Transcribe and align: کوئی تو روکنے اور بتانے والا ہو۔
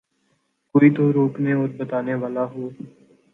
کوئی 0.75 0.89
تو 0.95 1.13
روکنے 1.13 1.53
اور 1.53 1.69
بتانے 1.77 2.13
والا 2.13 2.43
ہو۔ 2.43 2.69